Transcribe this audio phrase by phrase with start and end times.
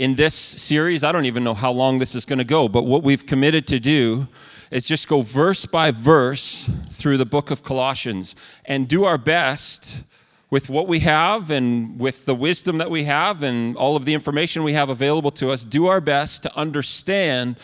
[0.00, 2.84] in this series, I don't even know how long this is going to go, but
[2.84, 4.28] what we've committed to do
[4.70, 10.02] is just go verse by verse through the book of Colossians and do our best
[10.48, 14.14] with what we have and with the wisdom that we have and all of the
[14.14, 17.56] information we have available to us, do our best to understand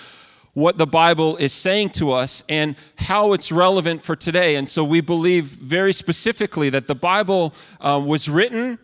[0.53, 4.57] what the Bible is saying to us and how it's relevant for today.
[4.57, 8.79] And so we believe very specifically that the Bible uh, was written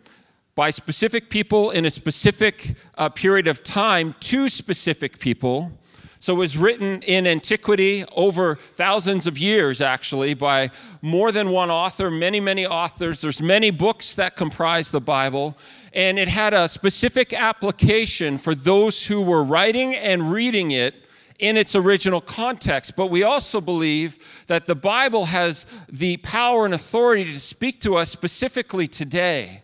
[0.55, 5.71] by specific people in a specific uh, period of time to specific people.
[6.19, 11.69] So it was written in antiquity over thousands of years, actually, by more than one
[11.69, 13.19] author, many, many authors.
[13.19, 15.57] There's many books that comprise the Bible.
[15.91, 20.95] And it had a specific application for those who were writing and reading it
[21.39, 22.95] in its original context.
[22.95, 27.97] But we also believe that the Bible has the power and authority to speak to
[27.97, 29.62] us specifically today.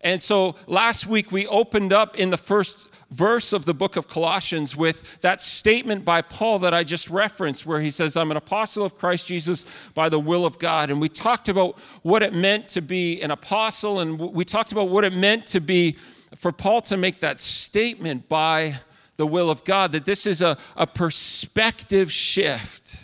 [0.00, 4.06] And so last week we opened up in the first verse of the book of
[4.06, 8.36] Colossians with that statement by Paul that I just referenced, where he says, I'm an
[8.36, 10.90] apostle of Christ Jesus by the will of God.
[10.90, 14.90] And we talked about what it meant to be an apostle, and we talked about
[14.90, 15.96] what it meant to be
[16.36, 18.76] for Paul to make that statement by
[19.16, 23.02] the will of God, that this is a, a perspective shift.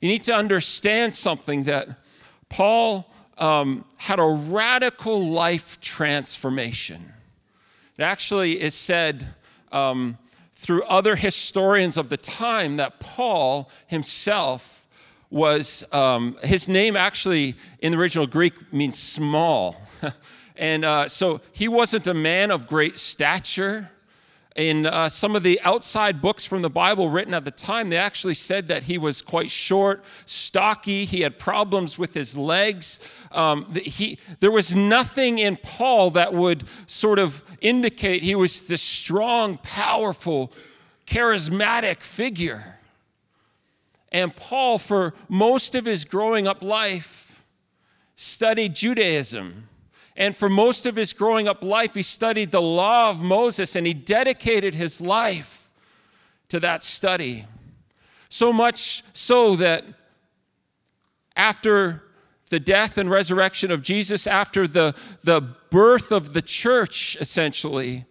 [0.00, 1.88] You need to understand something that
[2.48, 7.12] Paul um, had a radical life transformation.
[7.98, 9.26] It actually is said
[9.72, 10.16] um,
[10.54, 14.86] through other historians of the time that Paul himself
[15.28, 19.74] was, um, his name actually in the original Greek means small.
[20.56, 23.90] and uh, so he wasn't a man of great stature
[24.56, 27.96] in uh, some of the outside books from the Bible written at the time, they
[27.96, 33.00] actually said that he was quite short, stocky, he had problems with his legs.
[33.32, 38.82] Um, he, there was nothing in Paul that would sort of indicate he was this
[38.82, 40.52] strong, powerful,
[41.06, 42.78] charismatic figure.
[44.10, 47.46] And Paul, for most of his growing up life,
[48.16, 49.68] studied Judaism.
[50.16, 53.86] And for most of his growing up life, he studied the law of Moses and
[53.86, 55.70] he dedicated his life
[56.48, 57.46] to that study.
[58.28, 59.84] So much so that
[61.34, 62.02] after
[62.50, 65.40] the death and resurrection of Jesus, after the, the
[65.70, 68.04] birth of the church, essentially,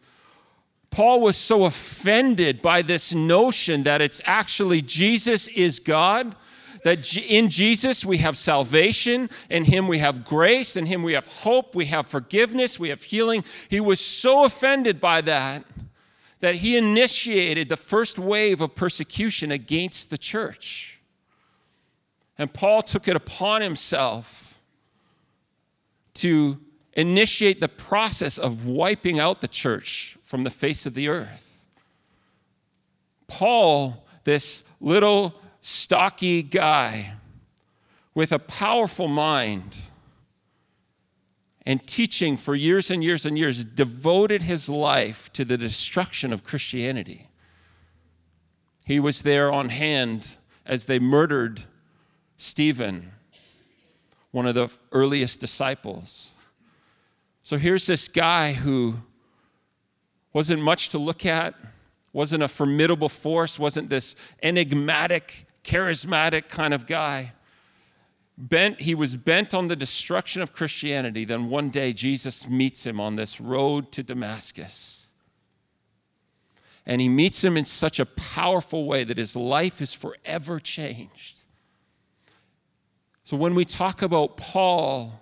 [0.89, 6.35] Paul was so offended by this notion that it's actually Jesus is God
[6.83, 11.27] that in Jesus we have salvation, in Him we have grace, in Him we have
[11.27, 13.43] hope, we have forgiveness, we have healing.
[13.69, 15.63] He was so offended by that
[16.41, 20.99] that he initiated the first wave of persecution against the church.
[22.37, 24.59] And Paul took it upon himself
[26.15, 26.59] to
[26.93, 31.65] initiate the process of wiping out the church from the face of the earth.
[33.27, 37.13] Paul, this little stocky guy
[38.13, 39.77] with a powerful mind
[41.65, 46.43] and teaching for years and years and years, devoted his life to the destruction of
[46.43, 47.27] Christianity.
[48.85, 50.35] He was there on hand
[50.65, 51.63] as they murdered
[52.37, 53.11] Stephen,
[54.31, 56.33] one of the earliest disciples.
[57.43, 58.95] So here's this guy who
[60.33, 61.53] wasn't much to look at,
[62.11, 67.33] wasn't a formidable force, wasn't this enigmatic charismatic kind of guy.
[68.37, 71.25] Bent, he was bent on the destruction of Christianity.
[71.25, 75.09] Then one day Jesus meets him on this road to Damascus.
[76.85, 81.43] And he meets him in such a powerful way that his life is forever changed.
[83.23, 85.21] So when we talk about Paul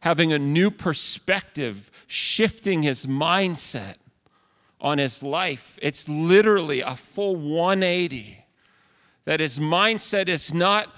[0.00, 3.96] having a new perspective, shifting his mindset
[4.80, 8.41] on his life, it's literally a full 180
[9.24, 10.88] that his mindset is not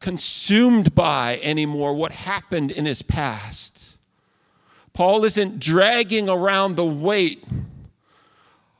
[0.00, 3.96] consumed by anymore what happened in his past.
[4.92, 7.44] Paul isn't dragging around the weight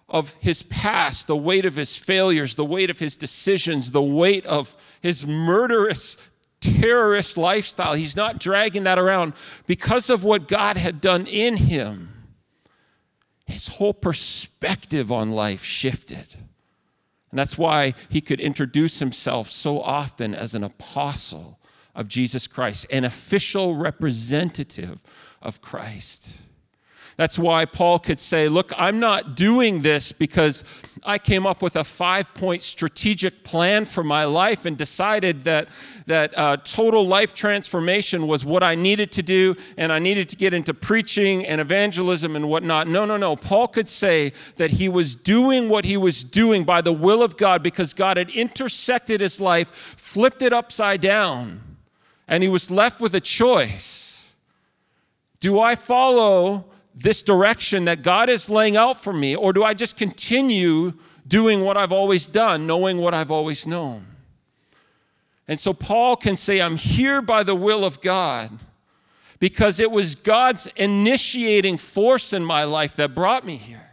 [0.09, 4.47] of his past, the weight of his failures, the weight of his decisions, the weight
[4.47, 6.17] of his murderous,
[6.61, 7.95] terrorist lifestyle.
[7.95, 9.35] He's not dragging that around
[9.67, 12.09] because of what God had done in him.
[13.49, 16.27] his whole perspective on life shifted.
[17.31, 21.59] And that's why he could introduce himself so often as an apostle
[21.95, 25.03] of Jesus Christ, an official representative
[25.43, 26.41] of Christ.
[27.19, 30.63] That's why Paul could say, Look, I'm not doing this because
[31.05, 35.69] I came up with a five point strategic plan for my life and decided that,
[36.09, 40.37] that uh, total life transformation was what I needed to do and I needed to
[40.37, 42.89] get into preaching and evangelism and whatnot.
[42.89, 43.37] No, no, no.
[43.37, 47.37] Paul could say that he was doing what he was doing by the will of
[47.37, 51.61] God because God had intersected his life, flipped it upside down,
[52.27, 54.33] and he was left with a choice.
[55.41, 56.65] Do I follow
[56.95, 60.95] this direction that God is laying out for me, or do I just continue
[61.29, 64.08] doing what I've always done, knowing what I've always known?
[65.49, 68.51] And so Paul can say, I'm here by the will of God
[69.39, 73.89] because it was God's initiating force in my life that brought me here.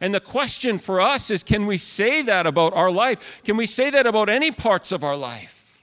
[0.00, 3.40] And the question for us is can we say that about our life?
[3.44, 5.82] Can we say that about any parts of our life?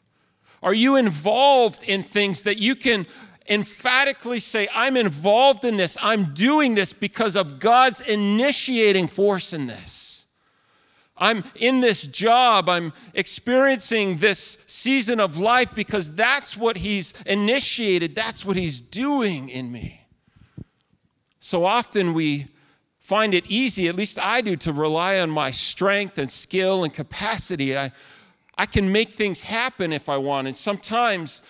[0.62, 3.06] Are you involved in things that you can
[3.48, 9.68] emphatically say, I'm involved in this, I'm doing this because of God's initiating force in
[9.68, 10.15] this.
[11.18, 18.16] I'm in this job, I'm experiencing this season of life because that's what He's initiated,
[18.16, 20.02] that's what He's doing in me.
[21.40, 22.48] So often we
[23.00, 26.94] find it easy, at least I do, to rely on my strength and skill and
[26.94, 27.78] capacity.
[27.78, 27.92] I,
[28.58, 31.42] I can make things happen if I want, and sometimes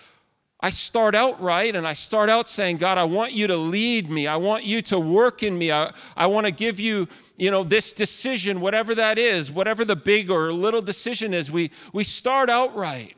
[0.60, 4.10] I start out right and I start out saying, God, I want you to lead
[4.10, 4.26] me.
[4.26, 5.70] I want you to work in me.
[5.70, 9.96] I, I want to give you, you know, this decision, whatever that is, whatever the
[9.96, 11.50] big or little decision is.
[11.50, 13.14] We, we start out right.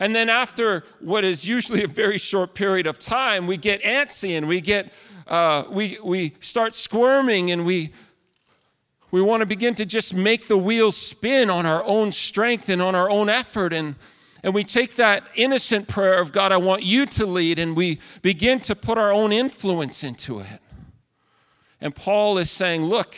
[0.00, 4.36] And then after what is usually a very short period of time, we get antsy
[4.36, 4.92] and we get,
[5.26, 7.90] uh, we, we start squirming and we,
[9.10, 12.82] we want to begin to just make the wheels spin on our own strength and
[12.82, 13.72] on our own effort.
[13.72, 13.96] And,
[14.42, 17.98] and we take that innocent prayer of God, I want you to lead, and we
[18.20, 20.60] begin to put our own influence into it.
[21.80, 23.16] And Paul is saying, Look,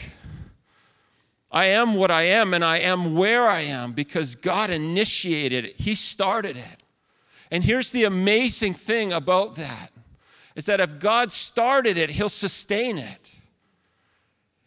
[1.50, 5.80] I am what I am, and I am where I am because God initiated it,
[5.80, 6.82] He started it.
[7.50, 9.90] And here's the amazing thing about that
[10.54, 13.40] is that if God started it, He'll sustain it.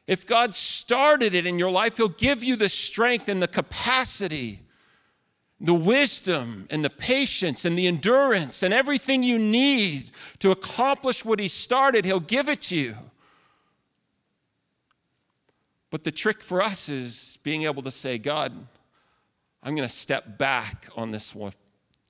[0.07, 4.59] If God started it in your life, He'll give you the strength and the capacity
[5.63, 11.39] the wisdom and the patience and the endurance and everything you need to accomplish what
[11.39, 12.95] He started, He'll give it to you.
[15.93, 18.51] But the trick for us is being able to say, God,
[19.61, 21.35] I'm going to step back on this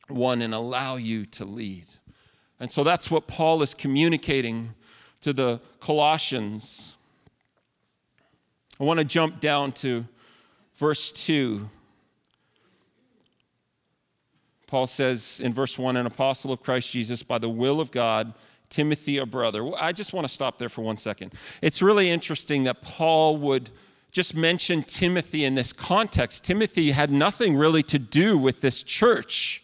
[0.07, 1.83] one and allow you to lead.
[2.61, 4.73] And so that's what Paul is communicating
[5.19, 6.95] to the Colossians.
[8.79, 10.05] I want to jump down to
[10.77, 11.69] verse 2.
[14.65, 18.33] Paul says in verse 1 an apostle of Christ Jesus by the will of God,
[18.73, 19.69] Timothy, a brother.
[19.77, 21.33] I just want to stop there for one second.
[21.61, 23.69] It's really interesting that Paul would
[24.11, 26.43] just mention Timothy in this context.
[26.43, 29.63] Timothy had nothing really to do with this church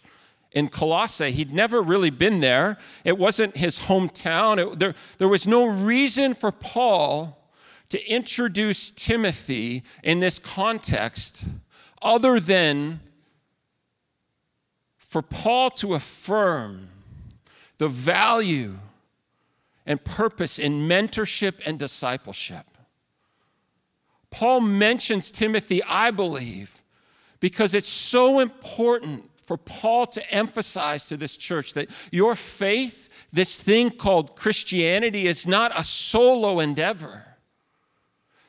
[0.51, 1.31] in Colossae.
[1.31, 4.57] He'd never really been there, it wasn't his hometown.
[4.57, 7.35] It, there, there was no reason for Paul
[7.89, 11.48] to introduce Timothy in this context
[12.01, 13.00] other than
[15.00, 16.89] for Paul to affirm
[17.79, 18.75] the value
[19.89, 22.65] and purpose in mentorship and discipleship.
[24.29, 26.84] Paul mentions Timothy, I believe,
[27.39, 33.63] because it's so important for Paul to emphasize to this church that your faith, this
[33.63, 37.25] thing called Christianity, is not a solo endeavor.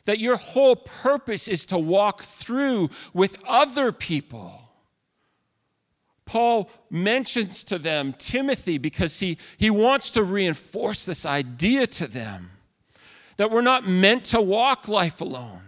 [0.05, 4.70] That your whole purpose is to walk through with other people
[6.31, 12.53] Paul mentions to them Timothy because he, he wants to reinforce this idea to them
[13.37, 15.63] that we're not meant to walk life alone,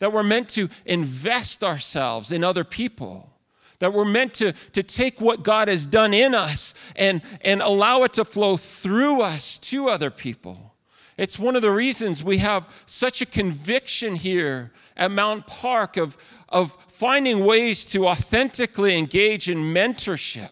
[0.00, 3.30] that we're meant to invest ourselves in other people,
[3.78, 8.02] that we're meant to, to take what God has done in us and, and allow
[8.02, 10.74] it to flow through us to other people.
[11.16, 16.16] It's one of the reasons we have such a conviction here at Mount Park of,
[16.48, 20.50] of finding ways to authentically engage in mentorship.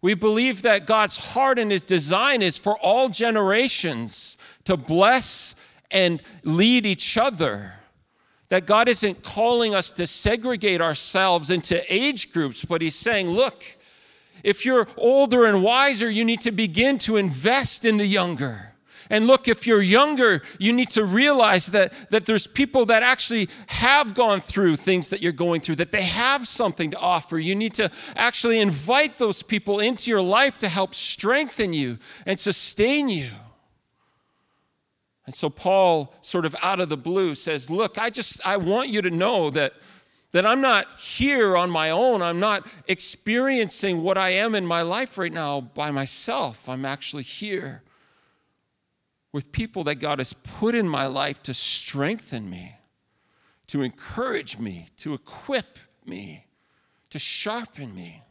[0.00, 5.54] We believe that God's heart and His design is for all generations to bless
[5.90, 7.74] and lead each other.
[8.48, 13.64] That God isn't calling us to segregate ourselves into age groups, but He's saying, look,
[14.42, 18.71] if you're older and wiser, you need to begin to invest in the younger.
[19.12, 23.50] And look, if you're younger, you need to realize that, that there's people that actually
[23.66, 27.38] have gone through things that you're going through, that they have something to offer.
[27.38, 32.40] You need to actually invite those people into your life to help strengthen you and
[32.40, 33.28] sustain you.
[35.26, 38.88] And so Paul, sort of out of the blue, says, Look, I just I want
[38.88, 39.74] you to know that
[40.30, 42.22] that I'm not here on my own.
[42.22, 46.66] I'm not experiencing what I am in my life right now by myself.
[46.66, 47.82] I'm actually here
[49.32, 52.76] with people that God has put in my life to strengthen me,
[53.68, 56.46] to encourage me, to equip me,
[57.10, 58.22] to sharpen me.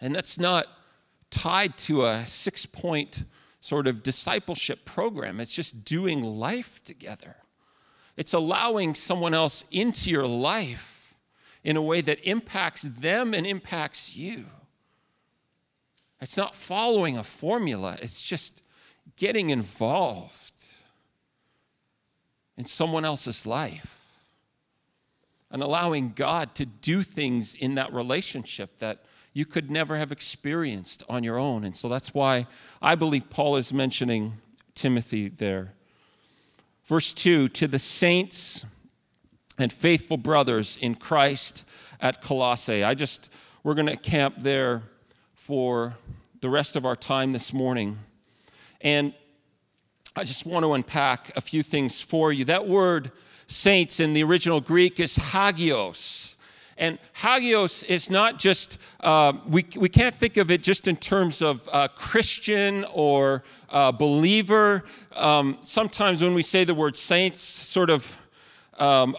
[0.00, 0.66] And that's not
[1.30, 3.24] tied to a six point
[3.60, 7.36] sort of discipleship program, it's just doing life together.
[8.16, 11.16] It's allowing someone else into your life
[11.64, 14.44] in a way that impacts them and impacts you.
[16.24, 18.62] It's not following a formula, it's just
[19.16, 20.54] getting involved
[22.56, 24.24] in someone else's life
[25.50, 29.04] and allowing God to do things in that relationship that
[29.34, 31.62] you could never have experienced on your own.
[31.62, 32.46] And so that's why
[32.80, 34.32] I believe Paul is mentioning
[34.74, 35.74] Timothy there.
[36.86, 38.64] Verse 2 To the saints
[39.58, 41.68] and faithful brothers in Christ
[42.00, 42.82] at Colossae.
[42.82, 43.30] I just,
[43.62, 44.84] we're going to camp there
[45.44, 45.94] for
[46.40, 47.98] the rest of our time this morning.
[48.80, 49.12] And
[50.16, 52.46] I just want to unpack a few things for you.
[52.46, 53.12] That word
[53.46, 56.36] saints in the original Greek is hagios.
[56.78, 61.42] And hagios is not just, uh, we, we can't think of it just in terms
[61.42, 64.82] of uh, Christian or uh, believer.
[65.14, 68.16] Um, sometimes when we say the word saints, sort of
[68.78, 69.14] um,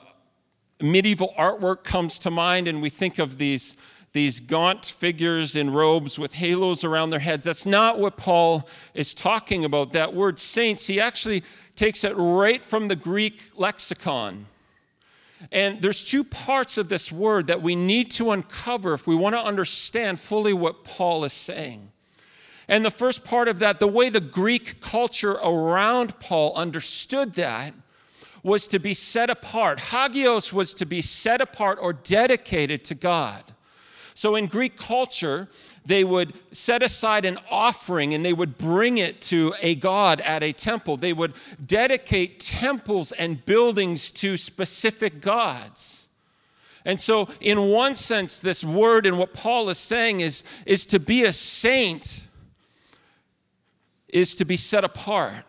[0.81, 3.77] medieval artwork comes to mind, and we think of these,
[4.15, 7.43] these gaunt figures in robes with halos around their heads.
[7.45, 9.91] That's not what Paul is talking about.
[9.91, 11.43] That word saints, he actually
[11.75, 14.45] takes it right from the Greek lexicon.
[15.51, 19.35] And there's two parts of this word that we need to uncover if we want
[19.35, 21.91] to understand fully what Paul is saying.
[22.69, 27.73] And the first part of that, the way the Greek culture around Paul understood that,
[28.43, 29.79] was to be set apart.
[29.79, 33.43] Hagios was to be set apart or dedicated to God.
[34.15, 35.47] So in Greek culture,
[35.85, 40.41] they would set aside an offering and they would bring it to a god at
[40.41, 40.97] a temple.
[40.97, 46.07] They would dedicate temples and buildings to specific gods.
[46.85, 50.99] And so, in one sense, this word and what Paul is saying is, is to
[50.99, 52.25] be a saint
[54.15, 55.43] is to be set apart,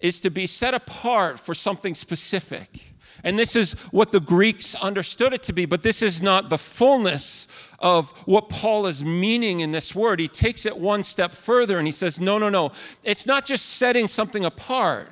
[0.00, 2.85] is to be set apart for something specific.
[3.26, 6.56] And this is what the Greeks understood it to be, but this is not the
[6.56, 7.48] fullness
[7.80, 10.20] of what Paul is meaning in this word.
[10.20, 12.70] He takes it one step further and he says, no, no, no.
[13.02, 15.10] It's not just setting something apart.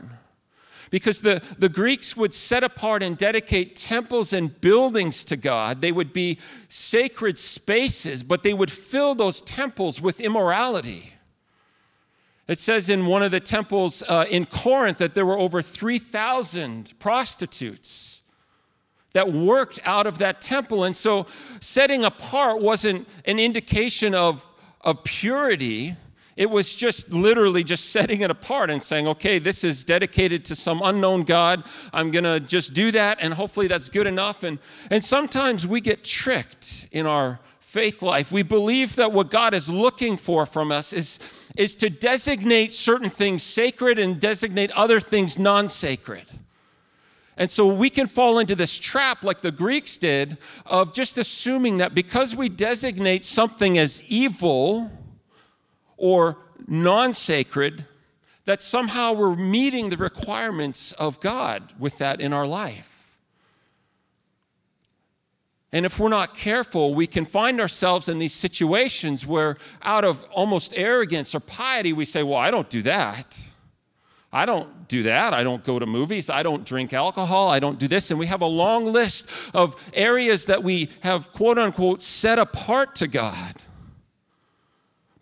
[0.91, 5.81] Because the, the Greeks would set apart and dedicate temples and buildings to God.
[5.81, 11.14] They would be sacred spaces, but they would fill those temples with immorality.
[12.47, 16.93] It says in one of the temples uh, in Corinth that there were over 3,000
[16.99, 18.21] prostitutes
[19.15, 20.85] that worked out of that temple.
[20.85, 21.27] And so
[21.61, 24.47] setting apart wasn't an indication of,
[24.83, 25.97] of purity.
[26.37, 30.57] It was just literally just setting it apart and saying, okay, this is dedicated to
[30.57, 31.63] some unknown God.
[31.95, 34.43] I'm going to just do that, and hopefully that's good enough.
[34.43, 34.59] And,
[34.91, 37.41] and sometimes we get tricked in our
[37.75, 38.31] faith life.
[38.31, 41.19] We believe that what God is looking for from us is,
[41.57, 46.23] is to designate certain things sacred and designate other things non sacred.
[47.37, 51.79] And so we can fall into this trap, like the Greeks did, of just assuming
[51.79, 54.89] that because we designate something as evil
[55.97, 56.39] or
[56.69, 57.87] non sacred,
[58.45, 62.94] that somehow we're meeting the requirements of God with that in our life.
[65.75, 70.23] And if we're not careful, we can find ourselves in these situations where, out of
[70.31, 73.45] almost arrogance or piety, we say, Well, I don't do that.
[74.33, 75.35] I don't do that.
[75.35, 76.31] I don't go to movies.
[76.31, 77.49] I don't drink alcohol.
[77.49, 78.13] I don't do this.
[78.13, 82.95] And we have a long list of areas that we have, quote unquote, set apart
[82.97, 83.55] to God.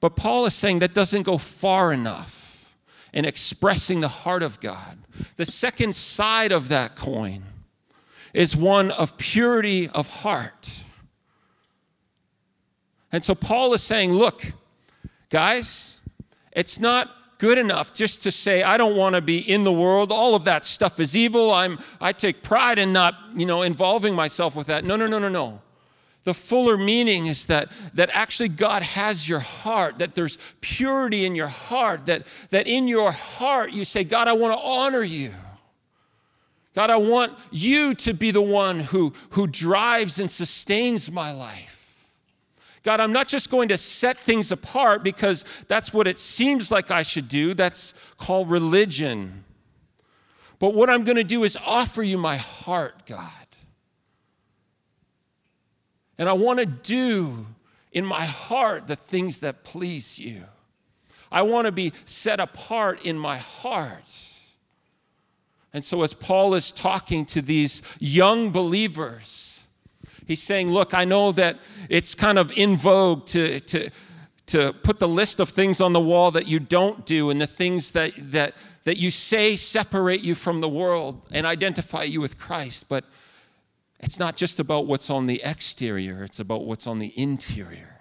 [0.01, 2.77] But Paul is saying that doesn't go far enough
[3.15, 4.99] in expressing the heart of God.
[5.37, 7.45] The second side of that coin
[8.33, 10.85] is one of purity of heart.
[13.11, 14.43] And so Paul is saying, look,
[15.29, 16.01] guys,
[16.53, 20.13] it's not good enough just to say I don't want to be in the world.
[20.13, 21.51] All of that stuff is evil.
[21.53, 24.85] I'm I take pride in not, you know, involving myself with that.
[24.85, 25.61] No, no, no, no, no.
[26.25, 31.35] The fuller meaning is that, that actually God has your heart, that there's purity in
[31.35, 35.33] your heart, that, that in your heart you say, God, I want to honor you.
[36.75, 41.73] God, I want you to be the one who, who drives and sustains my life.
[42.83, 46.91] God, I'm not just going to set things apart because that's what it seems like
[46.91, 47.55] I should do.
[47.55, 49.45] That's called religion.
[50.59, 53.31] But what I'm going to do is offer you my heart, God.
[56.19, 57.47] And I want to do
[57.93, 60.45] in my heart the things that please you.
[61.31, 64.32] I want to be set apart in my heart.
[65.75, 69.67] And so, as Paul is talking to these young believers,
[70.27, 73.91] he's saying, Look, I know that it's kind of in vogue to, to,
[74.47, 77.47] to put the list of things on the wall that you don't do and the
[77.47, 82.39] things that, that, that you say separate you from the world and identify you with
[82.39, 82.89] Christ.
[82.89, 83.05] But
[84.01, 88.01] it's not just about what's on the exterior, it's about what's on the interior.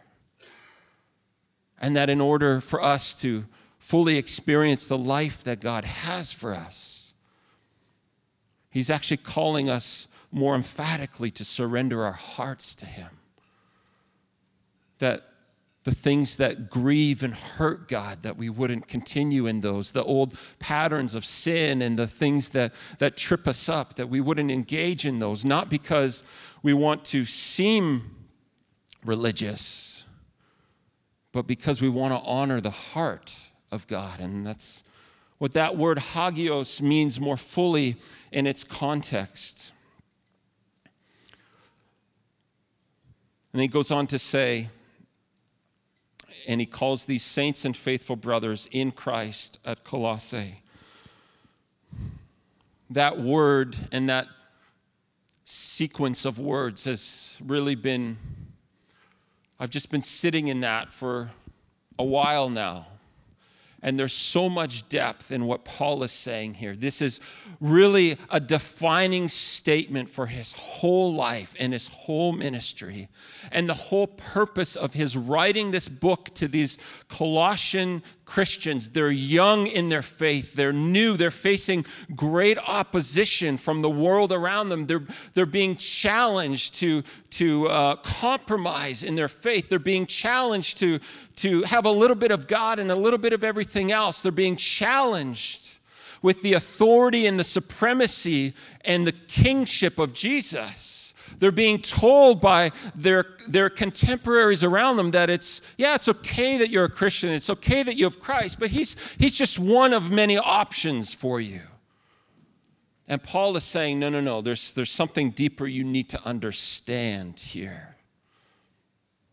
[1.79, 3.45] And that in order for us to
[3.79, 7.00] fully experience the life that God has for us,
[8.71, 13.09] He's actually calling us more emphatically to surrender our hearts to Him.
[14.99, 15.23] That
[15.83, 20.37] the things that grieve and hurt God, that we wouldn't continue in those, the old
[20.59, 25.05] patterns of sin and the things that, that trip us up, that we wouldn't engage
[25.05, 26.29] in those, not because
[26.61, 28.27] we want to seem
[29.03, 30.05] religious,
[31.31, 34.19] but because we want to honor the heart of God.
[34.19, 34.83] And that's
[35.41, 37.95] what that word hagios means more fully
[38.31, 39.71] in its context.
[43.51, 44.69] And he goes on to say,
[46.47, 50.61] and he calls these saints and faithful brothers in Christ at Colossae.
[52.91, 54.27] That word and that
[55.43, 58.17] sequence of words has really been,
[59.59, 61.31] I've just been sitting in that for
[61.97, 62.85] a while now.
[63.83, 66.75] And there's so much depth in what Paul is saying here.
[66.75, 67.19] This is
[67.59, 73.07] really a defining statement for his whole life and his whole ministry.
[73.51, 76.77] And the whole purpose of his writing this book to these
[77.09, 78.91] Colossian Christians.
[78.91, 84.69] They're young in their faith, they're new, they're facing great opposition from the world around
[84.69, 84.87] them.
[84.87, 90.99] They're, they're being challenged to, to uh, compromise in their faith, they're being challenged to,
[91.37, 94.21] to have a little bit of God and a little bit of everything else.
[94.21, 95.77] They're being challenged
[96.21, 98.53] with the authority and the supremacy
[98.85, 101.10] and the kingship of Jesus.
[101.41, 106.69] They're being told by their, their contemporaries around them that it's, yeah, it's okay that
[106.69, 110.11] you're a Christian, it's okay that you have Christ, but he's, he's just one of
[110.11, 111.61] many options for you.
[113.07, 117.39] And Paul is saying, no, no, no, there's, there's something deeper you need to understand
[117.39, 117.95] here.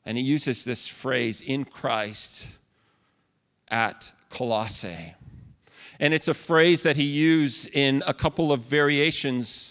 [0.07, 2.49] And he uses this phrase, in Christ
[3.71, 5.15] at Colossae.
[6.01, 9.68] And it's a phrase that he used in a couple of variations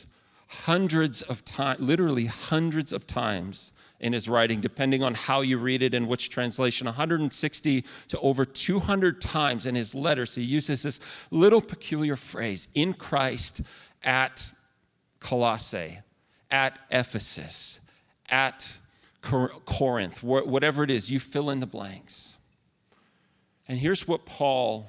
[0.48, 5.82] hundreds of times, literally hundreds of times in his writing, depending on how you read
[5.82, 10.36] it and which translation, 160 to over 200 times in his letters.
[10.36, 11.00] He uses this
[11.32, 13.62] little peculiar phrase in Christ
[14.04, 14.52] at
[15.20, 16.00] Colossae,
[16.52, 17.90] at Ephesus,
[18.30, 18.78] at
[19.22, 22.38] Corinth, whatever it is, you fill in the blanks.
[23.68, 24.88] And here's what Paul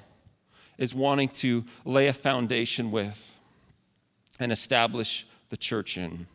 [0.77, 3.39] is wanting to lay a foundation with
[4.39, 6.27] and establish the church in.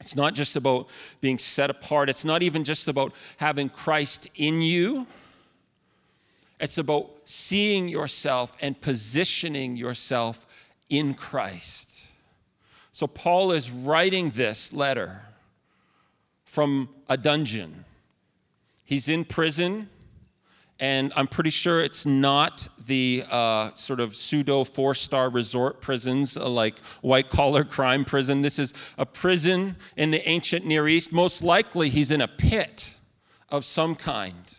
[0.00, 0.88] It's not just about
[1.20, 5.06] being set apart, it's not even just about having Christ in you.
[6.60, 10.46] It's about seeing yourself and positioning yourself
[10.88, 12.08] in Christ.
[12.92, 15.20] So, Paul is writing this letter
[16.44, 17.84] from a dungeon.
[18.84, 19.90] He's in prison
[20.78, 26.36] and I'm pretty sure it's not the uh, sort of pseudo four star resort prisons
[26.36, 28.42] uh, like white collar crime prison.
[28.42, 31.12] This is a prison in the ancient Near East.
[31.12, 32.94] Most likely, he's in a pit
[33.48, 34.54] of some kind.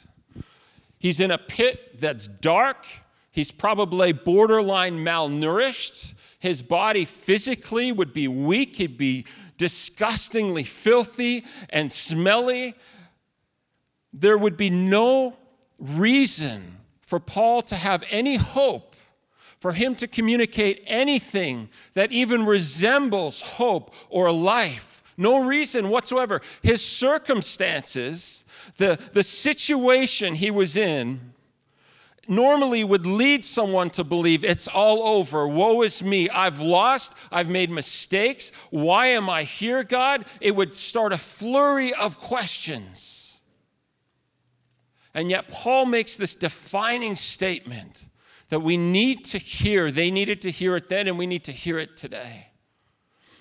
[0.97, 2.87] He's in a pit that's dark.
[3.31, 6.15] He's probably borderline malnourished.
[6.39, 8.77] His body physically would be weak.
[8.77, 9.25] He'd be
[9.57, 12.73] disgustingly filthy and smelly.
[14.13, 15.37] There would be no
[15.79, 18.95] reason for Paul to have any hope,
[19.59, 25.03] for him to communicate anything that even resembles hope or life.
[25.17, 26.41] No reason whatsoever.
[26.61, 31.33] His circumstances, the, the situation he was in,
[32.27, 35.47] normally would lead someone to believe it's all over.
[35.47, 36.29] Woe is me.
[36.29, 37.17] I've lost.
[37.31, 38.51] I've made mistakes.
[38.69, 40.25] Why am I here, God?
[40.41, 43.26] It would start a flurry of questions.
[45.17, 48.05] And yet, Paul makes this defining statement
[48.47, 49.91] that we need to hear.
[49.91, 52.47] They needed to hear it then, and we need to hear it today.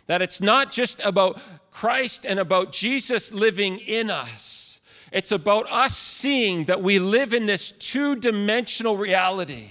[0.06, 4.66] That it's not just about Christ and about Jesus living in us
[5.12, 9.68] it's about us seeing that we live in this two dimensional reality.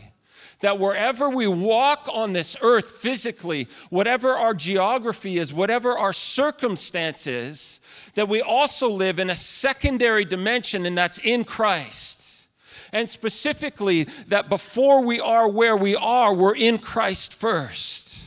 [0.62, 7.82] That wherever we walk on this earth physically, whatever our geography is, whatever our circumstances,
[8.16, 12.48] that we also live in a secondary dimension, and that's in Christ.
[12.92, 18.24] And specifically, that before we are where we are, we're in Christ first.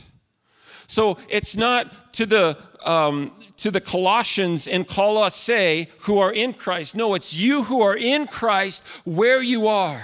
[0.87, 6.95] So it's not to the um, to the Colossians in Colossae who are in Christ.
[6.95, 10.01] No, it's you who are in Christ where you are.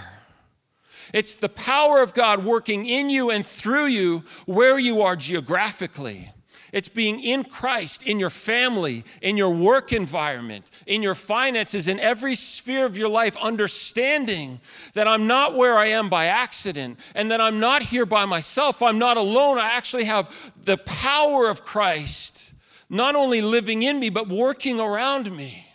[1.13, 6.29] It's the power of God working in you and through you where you are geographically.
[6.75, 12.01] It's being in Christ, in your family, in your work environment, in your finances, in
[12.01, 14.59] every sphere of your life, understanding
[14.93, 18.83] that I'm not where I am by accident and that I'm not here by myself.
[18.83, 19.57] I'm not alone.
[19.57, 20.29] I actually have
[20.65, 22.51] the power of Christ
[22.89, 25.65] not only living in me, but working around me.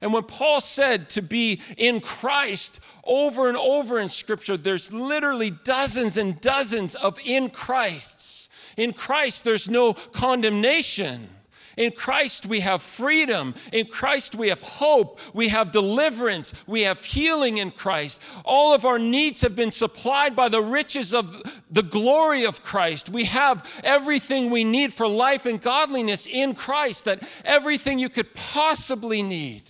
[0.00, 5.50] And when Paul said to be in Christ over and over in Scripture, there's literally
[5.50, 8.45] dozens and dozens of in Christs.
[8.76, 11.28] In Christ, there's no condemnation.
[11.76, 13.54] In Christ, we have freedom.
[13.70, 15.20] In Christ, we have hope.
[15.34, 16.54] We have deliverance.
[16.66, 18.22] We have healing in Christ.
[18.46, 23.10] All of our needs have been supplied by the riches of the glory of Christ.
[23.10, 28.32] We have everything we need for life and godliness in Christ, that everything you could
[28.34, 29.62] possibly need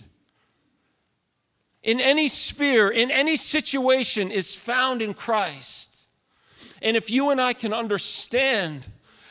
[1.83, 6.07] in any sphere, in any situation, is found in Christ.
[6.81, 8.85] And if you and I can understand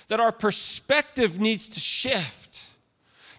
[0.09, 2.75] that our perspective needs to shift,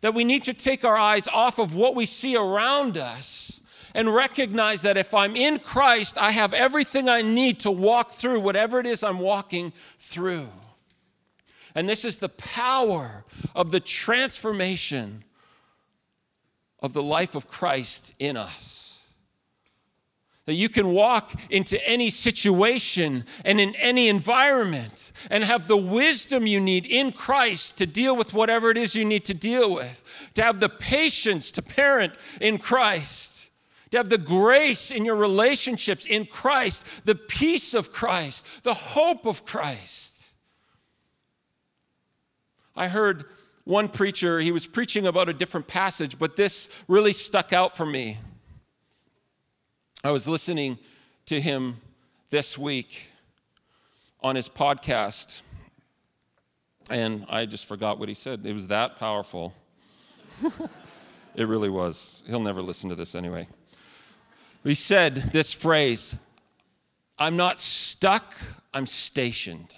[0.01, 3.61] that we need to take our eyes off of what we see around us
[3.95, 8.41] and recognize that if I'm in Christ, I have everything I need to walk through
[8.41, 10.49] whatever it is I'm walking through.
[11.73, 13.23] And this is the power
[13.55, 15.23] of the transformation
[16.79, 18.76] of the life of Christ in us
[20.47, 26.47] that you can walk into any situation and in any environment and have the wisdom
[26.47, 30.31] you need in Christ to deal with whatever it is you need to deal with,
[30.35, 33.51] to have the patience to parent in Christ,
[33.91, 39.25] to have the grace in your relationships in Christ, the peace of Christ, the hope
[39.25, 40.31] of Christ.
[42.73, 43.25] I heard
[43.65, 47.85] one preacher, he was preaching about a different passage, but this really stuck out for
[47.85, 48.15] me.
[50.03, 50.77] I was listening
[51.25, 51.77] to him
[52.29, 53.07] this week
[54.21, 55.41] on his podcast,
[56.91, 58.45] and I just forgot what he said.
[58.45, 59.55] It was that powerful.
[61.35, 62.23] it really was.
[62.27, 63.47] He'll never listen to this anyway.
[64.63, 66.23] He said this phrase
[67.17, 68.35] I'm not stuck,
[68.73, 69.77] I'm stationed.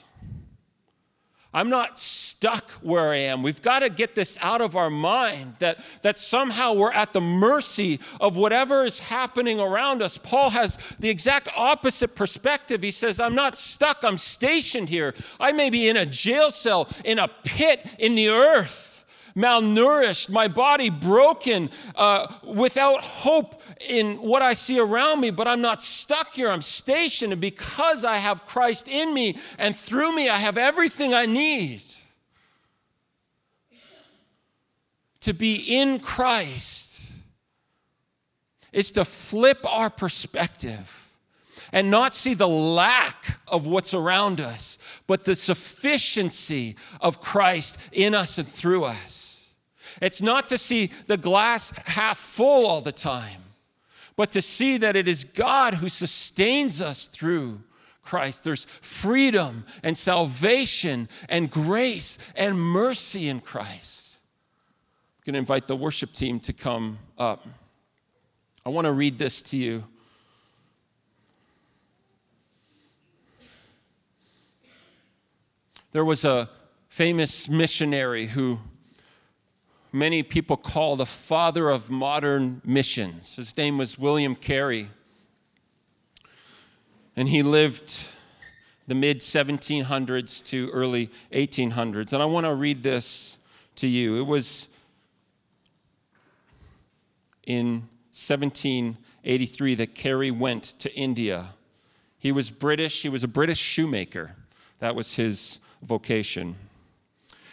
[1.51, 3.41] I'm not stuck where I am.
[3.41, 7.21] We've got to get this out of our mind that, that somehow we're at the
[7.21, 10.15] mercy of whatever is happening around us.
[10.15, 12.83] Paul has the exact opposite perspective.
[12.83, 15.15] He says, I'm not stuck, I'm stationed here.
[15.39, 18.89] I may be in a jail cell, in a pit in the earth
[19.35, 25.61] malnourished, my body broken, uh, without hope in what I see around me, but I'm
[25.61, 26.49] not stuck here.
[26.49, 31.13] I'm stationed, and because I have Christ in me and through me, I have everything
[31.13, 31.81] I need.
[35.21, 37.11] To be in Christ
[38.71, 41.15] is to flip our perspective
[41.71, 48.15] and not see the lack of what's around us, but the sufficiency of Christ in
[48.15, 49.53] us and through us.
[50.01, 53.41] It's not to see the glass half full all the time,
[54.19, 57.61] but to see that it is God who sustains us through
[58.01, 58.43] Christ.
[58.43, 64.17] There's freedom and salvation and grace and mercy in Christ.
[65.19, 67.47] I'm going to invite the worship team to come up.
[68.65, 69.85] I want to read this to you
[75.93, 76.49] There was a
[76.89, 78.59] famous missionary who
[79.91, 83.35] many people call the father of modern missions.
[83.35, 84.89] His name was William Carey.
[87.15, 88.07] And he lived
[88.87, 92.13] the mid 1700s to early 1800s.
[92.13, 93.37] And I want to read this
[93.75, 94.17] to you.
[94.17, 94.69] It was
[97.45, 101.47] in 1783 that Carey went to India
[102.19, 104.35] He was British, he was a British shoemaker.
[104.79, 106.55] That was his vocation.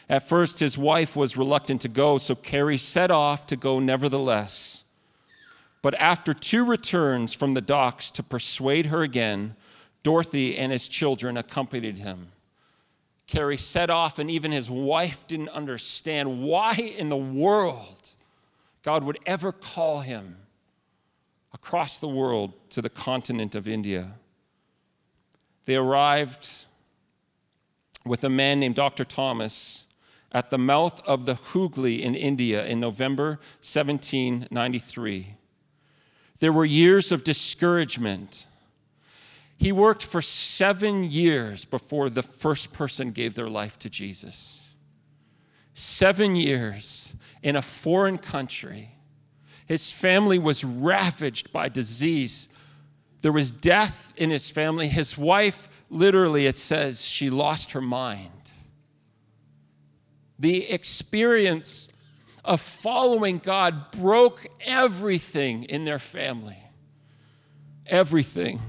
[0.09, 4.85] At first, his wife was reluctant to go, so Carey set off to go nevertheless.
[5.83, 9.57] But after two returns from the docks to persuade her again,
[10.03, 12.29] Dorothy and his children accompanied him.
[13.27, 18.11] Carey set off, and even his wife didn't understand why in the world
[18.83, 20.37] God would ever call him
[21.53, 24.13] across the world to the continent of India.
[25.65, 26.67] They arrived
[28.05, 29.05] with a man named Dr.
[29.05, 29.86] Thomas
[30.33, 35.35] at the mouth of the Hooghly in India in November 1793.
[36.41, 38.47] There were years of discouragement.
[39.57, 44.75] He worked for seven years before the first person gave their life to Jesus.
[45.73, 48.91] Seven years in a foreign country.
[49.67, 52.53] His family was ravaged by disease.
[53.23, 54.89] There was death in his family.
[54.89, 58.31] His wife, literally, it says, she lost her mind.
[60.39, 61.93] The experience
[62.45, 66.59] of following God broke everything in their family.
[67.87, 68.61] Everything.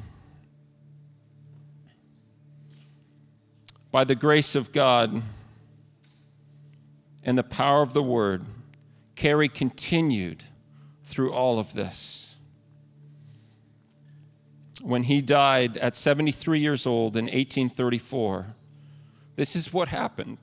[3.91, 5.21] By the grace of God
[7.23, 8.45] and the power of the word,
[9.15, 10.43] Carey continued
[11.03, 12.35] through all of this.
[14.81, 18.55] When he died at 73 years old in 1834,
[19.35, 20.37] this is what happened.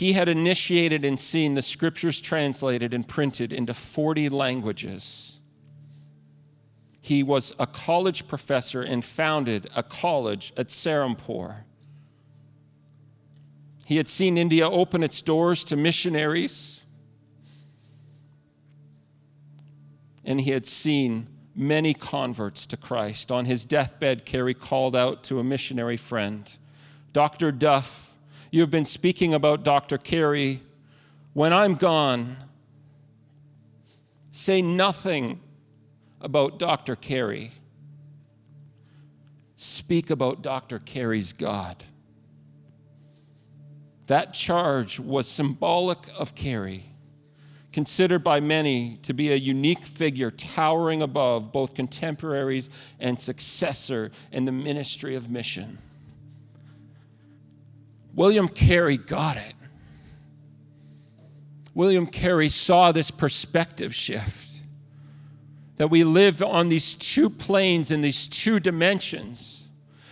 [0.00, 5.38] He had initiated and seen the scriptures translated and printed into 40 languages.
[7.02, 11.64] He was a college professor and founded a college at Serampore.
[13.84, 16.82] He had seen India open its doors to missionaries,
[20.24, 23.30] and he had seen many converts to Christ.
[23.30, 26.50] On his deathbed, Carey called out to a missionary friend,
[27.12, 27.52] Dr.
[27.52, 28.09] Duff,
[28.50, 29.98] you have been speaking about Dr.
[29.98, 30.60] Carey.
[31.32, 32.36] When I'm gone,
[34.32, 35.40] say nothing
[36.20, 36.96] about Dr.
[36.96, 37.52] Carey.
[39.54, 40.78] Speak about Dr.
[40.80, 41.84] Carey's God.
[44.08, 46.86] That charge was symbolic of Carey,
[47.72, 54.46] considered by many to be a unique figure towering above both contemporaries and successor in
[54.46, 55.78] the ministry of mission.
[58.20, 59.54] William Carey got it.
[61.72, 64.60] William Carey saw this perspective shift
[65.76, 69.59] that we live on these two planes in these two dimensions.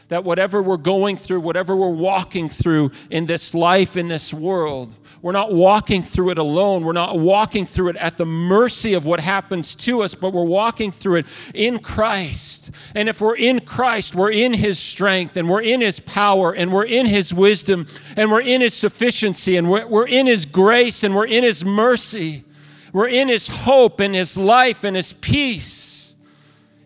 [0.09, 4.97] That whatever we're going through, whatever we're walking through in this life, in this world,
[5.21, 6.85] we're not walking through it alone.
[6.85, 10.44] We're not walking through it at the mercy of what happens to us, but we're
[10.44, 12.71] walking through it in Christ.
[12.94, 16.73] And if we're in Christ, we're in His strength and we're in His power and
[16.73, 21.03] we're in His wisdom and we're in His sufficiency and we're, we're in His grace
[21.03, 22.44] and we're in His mercy.
[22.92, 25.98] We're in His hope and His life and His peace.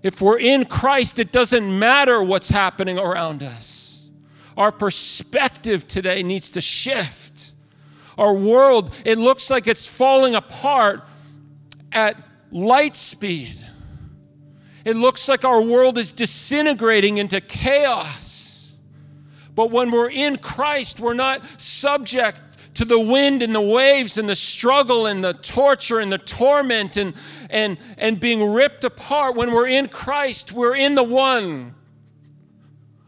[0.03, 4.09] If we're in Christ, it doesn't matter what's happening around us.
[4.57, 7.53] Our perspective today needs to shift
[8.19, 11.03] our world, it looks like it's falling apart
[11.93, 12.17] at
[12.51, 13.57] light speed.
[14.85, 18.75] It looks like our world is disintegrating into chaos.
[19.55, 22.41] But when we're in Christ, we're not subject
[22.75, 26.97] to the wind and the waves and the struggle and the torture and the torment
[26.97, 27.15] and,
[27.53, 29.37] and, and being ripped apart.
[29.37, 31.75] When we're in Christ, we're in the one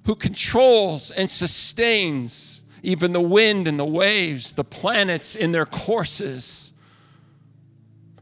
[0.05, 6.73] who controls and sustains even the wind and the waves, the planets in their courses.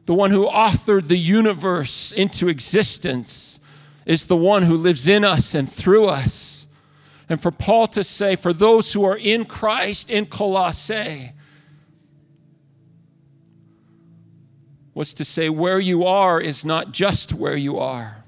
[0.06, 3.60] The one who authored the universe into existence
[4.06, 6.68] is the one who lives in us and through us.
[7.28, 11.32] And for Paul to say, for those who are in Christ in Colossae,
[14.94, 18.24] was to say, where you are is not just where you are.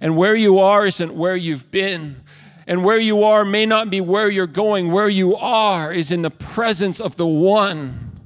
[0.00, 2.22] And where you are isn't where you've been.
[2.66, 4.90] And where you are may not be where you're going.
[4.90, 8.20] Where you are is in the presence of the one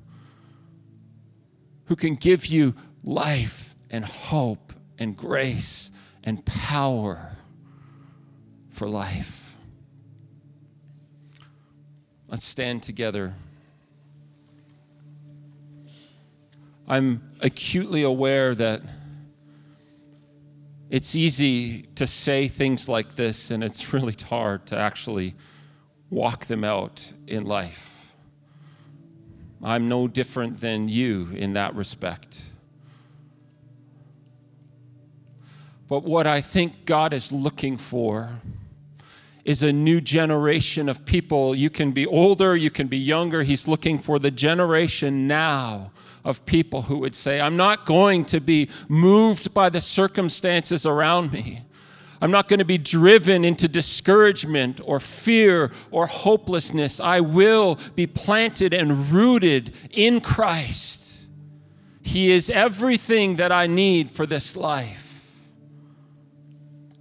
[1.86, 5.90] who can give you life and hope and grace
[6.22, 7.36] and power
[8.70, 9.56] for life.
[12.28, 13.34] Let's stand together.
[16.86, 18.82] I'm acutely aware that
[20.90, 25.34] it's easy to say things like this, and it's really hard to actually
[26.10, 28.14] walk them out in life.
[29.62, 32.46] I'm no different than you in that respect.
[35.86, 38.30] But what I think God is looking for
[39.44, 41.54] is a new generation of people.
[41.54, 43.42] You can be older, you can be younger.
[43.42, 45.90] He's looking for the generation now
[46.24, 51.32] of people who would say, I'm not going to be moved by the circumstances around
[51.32, 51.62] me.
[52.22, 57.00] I'm not going to be driven into discouragement or fear or hopelessness.
[57.00, 61.26] I will be planted and rooted in Christ.
[62.02, 65.48] He is everything that I need for this life.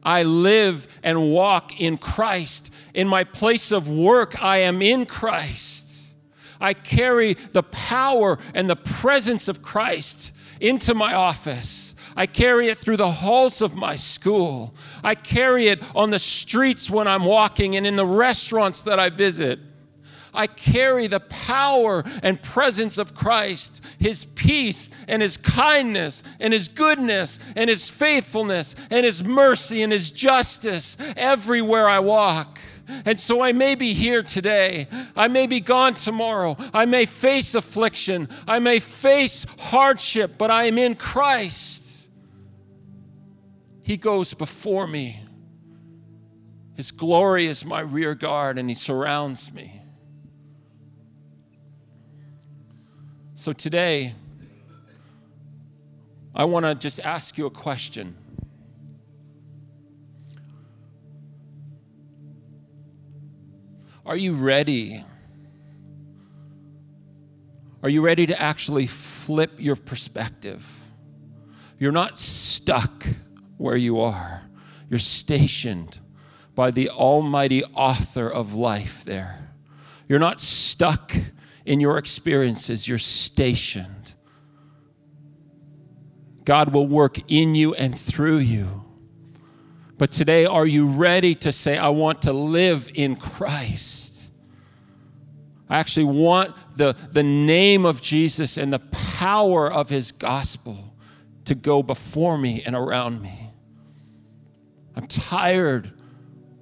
[0.02, 2.74] I live and walk in Christ.
[2.94, 5.89] In my place of work, I am in Christ.
[6.60, 11.96] I carry the power and the presence of Christ into my office.
[12.16, 14.74] I carry it through the halls of my school.
[15.04, 19.10] I carry it on the streets when I'm walking and in the restaurants that I
[19.10, 19.60] visit.
[20.34, 26.68] I carry the power and presence of Christ, His peace and His kindness and His
[26.68, 32.59] goodness and His faithfulness and His mercy and His justice everywhere I walk.
[33.06, 34.88] And so I may be here today.
[35.16, 36.58] I may be gone tomorrow.
[36.74, 38.28] I may face affliction.
[38.48, 42.10] I may face hardship, but I am in Christ.
[43.84, 45.24] He goes before me.
[46.76, 49.82] His glory is my rear guard, and He surrounds me.
[53.36, 54.14] So today,
[56.36, 58.16] I want to just ask you a question.
[64.10, 65.04] Are you ready?
[67.84, 70.68] Are you ready to actually flip your perspective?
[71.78, 73.06] You're not stuck
[73.58, 74.50] where you are,
[74.90, 76.00] you're stationed
[76.56, 79.52] by the Almighty Author of life there.
[80.08, 81.16] You're not stuck
[81.64, 84.16] in your experiences, you're stationed.
[86.46, 88.89] God will work in you and through you.
[90.00, 94.30] But today, are you ready to say, I want to live in Christ?
[95.70, 100.96] I actually want the, the name of Jesus and the power of his gospel
[101.44, 103.52] to go before me and around me.
[104.96, 105.92] I'm tired.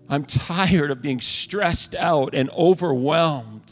[0.10, 3.72] I'm tired of being stressed out and overwhelmed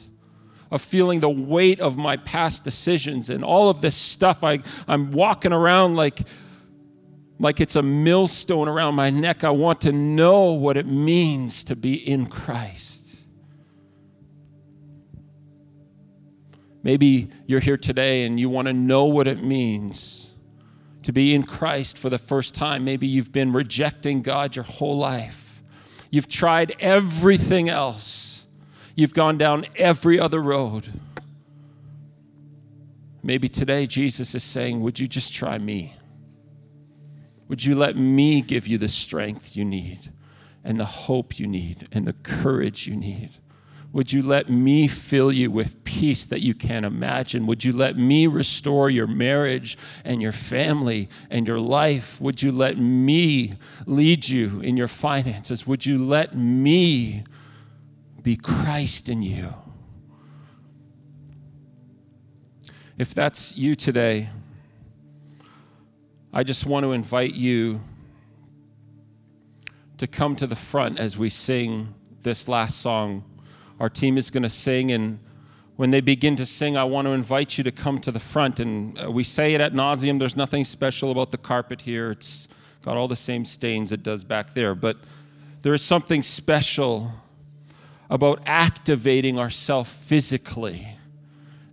[0.70, 4.44] of feeling the weight of my past decisions and all of this stuff.
[4.44, 6.20] I, I'm walking around like,
[7.40, 9.44] like it's a millstone around my neck.
[9.44, 13.22] I want to know what it means to be in Christ.
[16.84, 20.36] Maybe you're here today and you want to know what it means
[21.04, 22.84] to be in Christ for the first time.
[22.84, 25.62] Maybe you've been rejecting God your whole life.
[26.12, 28.36] You've tried everything else
[28.96, 30.88] You've gone down every other road.
[33.22, 35.94] Maybe today Jesus is saying, Would you just try me?
[37.48, 40.12] Would you let me give you the strength you need
[40.64, 43.30] and the hope you need and the courage you need?
[43.94, 47.48] Would you let me fill you with peace that you can't imagine?
[47.48, 52.20] Would you let me restore your marriage and your family and your life?
[52.20, 53.54] Would you let me
[53.86, 55.66] lead you in your finances?
[55.66, 57.24] Would you let me
[58.26, 59.54] be Christ in you.
[62.98, 64.30] If that's you today,
[66.38, 67.80] I just want to invite you
[69.96, 71.94] to come to the front as we sing
[72.24, 73.24] this last song.
[73.80, 75.20] Our team is going to sing, and
[75.78, 78.60] when they begin to sing, I want to invite you to come to the front.
[78.60, 80.18] And uh, we say it ad nauseam.
[80.18, 82.12] There's nothing special about the carpet here.
[82.12, 82.50] It's
[82.82, 84.76] got all the same stains it does back there.
[84.76, 84.98] But
[85.62, 87.14] there is something special
[88.10, 90.95] about activating ourselves physically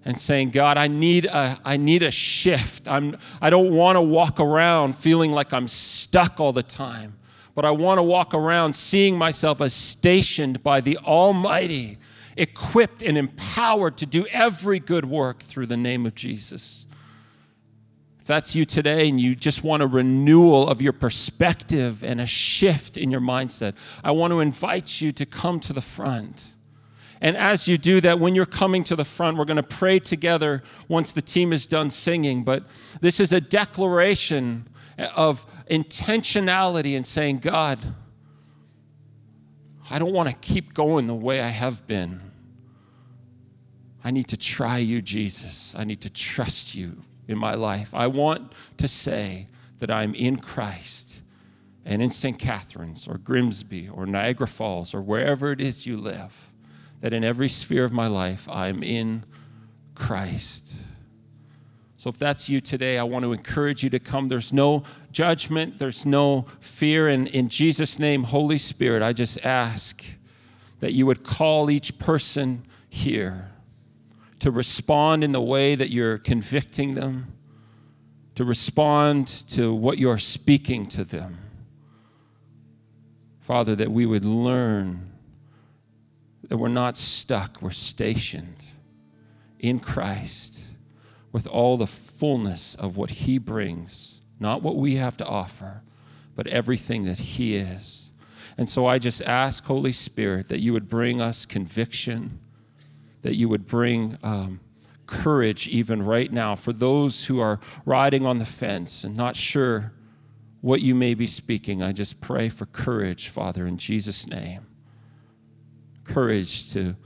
[0.05, 2.89] and saying, God, I need a, I need a shift.
[2.89, 7.17] I'm, I don't want to walk around feeling like I'm stuck all the time,
[7.55, 11.99] but I want to walk around seeing myself as stationed by the Almighty,
[12.37, 16.87] equipped and empowered to do every good work through the name of Jesus.
[18.19, 22.27] If that's you today and you just want a renewal of your perspective and a
[22.27, 26.53] shift in your mindset, I want to invite you to come to the front.
[27.23, 30.01] And as you do that, when you're coming to the front, we're going to pray
[30.01, 32.43] together once the team is done singing.
[32.43, 32.65] But
[33.01, 34.67] this is a declaration
[35.15, 37.79] of intentionality and saying, God,
[39.89, 42.21] I don't want to keep going the way I have been.
[44.03, 45.77] I need to try you, Jesus.
[45.79, 47.95] I need to trust you in my life.
[47.95, 49.47] I want to say
[49.79, 51.23] that I'm in Christ
[51.85, 52.37] and in St.
[52.37, 56.52] Catharines or Grimsby or Niagara Falls or wherever it is you live,
[57.03, 59.25] that in every sphere of my life, I'm in
[59.95, 60.83] Christ.
[61.97, 64.29] So if that's you today, I want to encourage you to come.
[64.29, 67.09] There's no judgment, there's no fear.
[67.09, 70.05] And in Jesus' name, Holy Spirit, I just ask
[70.79, 73.51] that you would call each person here
[74.39, 77.33] to respond in the way that you're convicting them,
[78.37, 81.39] to respond to what you're speaking to them.
[83.41, 85.12] Father, that we would learn
[86.53, 88.63] that we're not stuck, we're stationed
[89.59, 90.67] in Christ
[91.33, 95.81] with all the fullness of what He brings, not what we have to offer,
[96.37, 98.11] but everything that He is.
[98.59, 102.39] And so I just ask, Holy Spirit, that you would bring us conviction,
[103.23, 104.61] that you would bring um,
[105.07, 109.95] courage even right now for those who are riding on the fence and not sure
[110.61, 111.83] what you may be speaking.
[111.83, 114.67] I just pray for courage, Father, in Jesus' name.
[116.05, 116.97] Courage to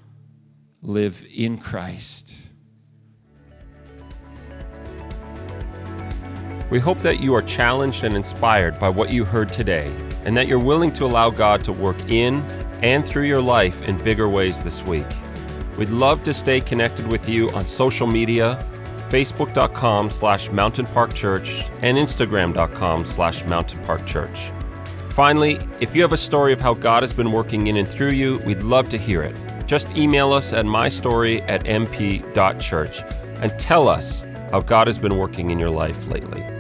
[0.82, 2.47] live in Christ
[6.68, 9.92] We hope that you are challenged and inspired by what you heard today,
[10.24, 12.42] and that you're willing to allow God to work in
[12.82, 15.07] and through your life in bigger ways this week.
[15.78, 18.59] We'd love to stay connected with you on social media,
[19.11, 24.51] facebook.com slash Mountain Park Church and instagram.com slash Mountain Park Church.
[25.16, 28.10] Finally, if you have a story of how God has been working in and through
[28.10, 29.34] you, we'd love to hear it.
[29.64, 33.02] Just email us at mystory at mp.church
[33.40, 36.55] and tell us how God has been working in your life lately.